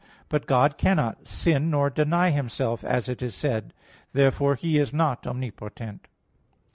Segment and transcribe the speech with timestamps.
[0.29, 3.73] But God cannot sin, nor "deny Himself" as it is said in 2 Tim.
[3.73, 3.79] 2:13.
[4.13, 6.07] Therefore He is not omnipotent.